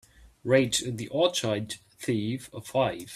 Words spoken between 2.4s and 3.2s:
a five